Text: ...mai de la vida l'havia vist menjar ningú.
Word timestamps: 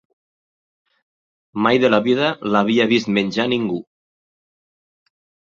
...mai 1.67 1.81
de 1.83 1.91
la 1.95 2.01
vida 2.07 2.31
l'havia 2.55 2.89
vist 2.95 3.13
menjar 3.19 3.47
ningú. 3.53 3.79